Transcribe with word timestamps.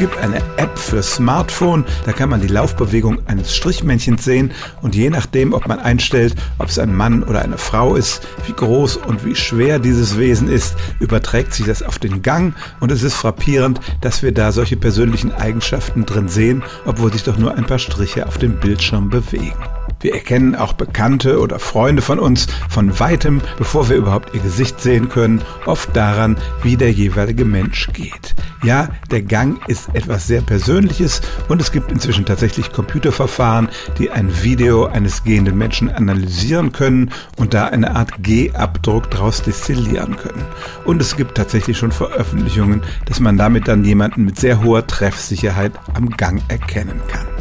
gibt 0.00 0.16
eine 0.16 0.38
App 0.56 0.78
für 0.78 1.02
Smartphone, 1.02 1.84
da 2.06 2.12
kann 2.12 2.30
man 2.30 2.40
die 2.40 2.48
Laufbewegung 2.48 3.18
eines 3.26 3.54
Strichmännchens 3.54 4.24
sehen. 4.24 4.50
Und 4.80 4.94
je 4.94 5.10
nachdem, 5.10 5.52
ob 5.52 5.68
man 5.68 5.78
einstellt, 5.78 6.34
ob 6.58 6.68
es 6.68 6.78
ein 6.78 6.96
Mann 6.96 7.22
oder 7.22 7.42
eine 7.42 7.58
Frau 7.58 7.96
ist, 7.96 8.26
wie 8.46 8.54
groß 8.54 8.96
und 8.96 9.26
wie 9.26 9.36
schwer 9.36 9.78
dieses 9.78 10.16
Wesen 10.16 10.48
ist, 10.48 10.74
überträgt 11.00 11.52
sich 11.52 11.66
das 11.66 11.82
auf 11.82 11.98
den 11.98 12.22
Gang. 12.22 12.54
Und 12.80 12.90
es 12.90 13.02
ist 13.02 13.14
frappierend, 13.14 13.78
dass 14.00 14.22
wir 14.22 14.32
da 14.32 14.52
solche 14.52 14.78
persönlichen 14.78 15.32
Eigenschaften 15.32 16.06
drin 16.06 16.28
sehen, 16.28 16.62
obwohl 16.86 17.12
sich 17.12 17.24
doch 17.24 17.36
nur 17.36 17.54
ein 17.54 17.66
paar 17.66 17.78
Striche 17.78 18.26
auf 18.26 18.38
dem 18.38 18.58
Bildschirm 18.58 19.10
bewegen. 19.10 19.52
Wir 20.00 20.14
erkennen 20.14 20.54
auch 20.54 20.72
Bekannte 20.72 21.40
oder 21.40 21.58
Freunde 21.58 22.00
von 22.00 22.18
uns 22.18 22.46
von 22.70 22.98
weitem, 22.98 23.42
bevor 23.58 23.90
wir 23.90 23.96
überhaupt 23.96 24.34
ihr 24.34 24.40
Gesicht 24.40 24.80
sehen 24.80 25.10
können, 25.10 25.42
oft 25.66 25.94
daran, 25.94 26.38
wie 26.62 26.78
der 26.78 26.90
jeweilige 26.90 27.44
Mensch 27.44 27.88
geht. 27.92 28.34
Ja, 28.62 28.88
der 29.10 29.22
Gang 29.22 29.60
ist 29.68 29.94
etwas 29.94 30.26
sehr 30.26 30.40
Persönliches 30.40 31.20
und 31.48 31.60
es 31.60 31.70
gibt 31.70 31.92
inzwischen 31.92 32.24
tatsächlich 32.24 32.72
Computerverfahren, 32.72 33.68
die 33.98 34.10
ein 34.10 34.42
Video 34.42 34.86
eines 34.86 35.22
gehenden 35.24 35.58
Menschen 35.58 35.90
analysieren 35.90 36.72
können 36.72 37.10
und 37.36 37.52
da 37.52 37.66
eine 37.66 37.94
Art 37.94 38.22
G-Abdruck 38.22 39.10
daraus 39.10 39.42
destillieren 39.42 40.16
können. 40.16 40.44
Und 40.84 41.00
es 41.02 41.16
gibt 41.16 41.34
tatsächlich 41.34 41.76
schon 41.76 41.92
Veröffentlichungen, 41.92 42.82
dass 43.04 43.20
man 43.20 43.36
damit 43.36 43.68
dann 43.68 43.84
jemanden 43.84 44.24
mit 44.24 44.38
sehr 44.38 44.62
hoher 44.62 44.86
Treffsicherheit 44.86 45.72
am 45.94 46.08
Gang 46.10 46.42
erkennen 46.48 47.00
kann 47.08 47.39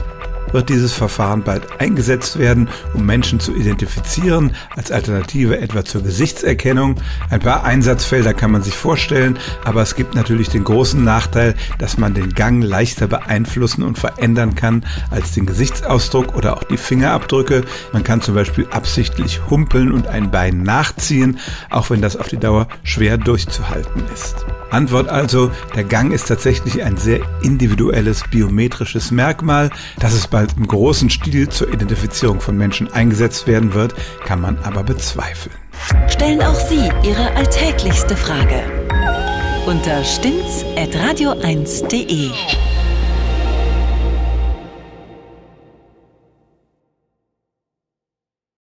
wird 0.51 0.69
dieses 0.69 0.93
Verfahren 0.93 1.43
bald 1.43 1.79
eingesetzt 1.79 2.39
werden, 2.39 2.69
um 2.93 3.05
Menschen 3.05 3.39
zu 3.39 3.53
identifizieren, 3.53 4.55
als 4.75 4.91
Alternative 4.91 5.59
etwa 5.59 5.85
zur 5.85 6.03
Gesichtserkennung. 6.03 6.95
Ein 7.29 7.39
paar 7.39 7.63
Einsatzfelder 7.63 8.33
kann 8.33 8.51
man 8.51 8.63
sich 8.63 8.75
vorstellen, 8.75 9.37
aber 9.63 9.81
es 9.81 9.95
gibt 9.95 10.15
natürlich 10.15 10.49
den 10.49 10.63
großen 10.63 11.03
Nachteil, 11.03 11.55
dass 11.77 11.97
man 11.97 12.13
den 12.13 12.33
Gang 12.33 12.63
leichter 12.63 13.07
beeinflussen 13.07 13.83
und 13.83 13.97
verändern 13.97 14.55
kann 14.55 14.85
als 15.11 15.33
den 15.33 15.45
Gesichtsausdruck 15.45 16.35
oder 16.35 16.57
auch 16.57 16.63
die 16.63 16.77
Fingerabdrücke. 16.77 17.63
Man 17.93 18.03
kann 18.03 18.21
zum 18.21 18.35
Beispiel 18.35 18.67
absichtlich 18.71 19.41
humpeln 19.49 19.91
und 19.91 20.07
ein 20.07 20.31
Bein 20.31 20.63
nachziehen, 20.63 21.39
auch 21.69 21.89
wenn 21.89 22.01
das 22.01 22.17
auf 22.17 22.27
die 22.27 22.37
Dauer 22.37 22.67
schwer 22.83 23.17
durchzuhalten 23.17 24.03
ist. 24.13 24.45
Antwort 24.71 25.09
also, 25.09 25.51
der 25.75 25.83
Gang 25.83 26.13
ist 26.13 26.27
tatsächlich 26.27 26.83
ein 26.83 26.97
sehr 26.97 27.21
individuelles 27.41 28.23
biometrisches 28.29 29.11
Merkmal. 29.11 29.69
Dass 29.99 30.13
es 30.13 30.27
bald 30.39 30.55
im 30.55 30.67
großen 30.67 31.09
Stil 31.09 31.49
zur 31.49 31.73
Identifizierung 31.73 32.39
von 32.39 32.55
Menschen 32.55 32.89
eingesetzt 32.93 33.45
werden 33.45 33.73
wird, 33.73 33.93
kann 34.23 34.39
man 34.39 34.57
aber 34.59 34.83
bezweifeln. 34.83 35.53
Stellen 36.07 36.41
auch 36.41 36.55
Sie 36.55 36.89
Ihre 37.03 37.35
alltäglichste 37.35 38.15
Frage 38.15 38.63
unter 39.65 40.01
stimmtz.radio1.de. 40.01 42.31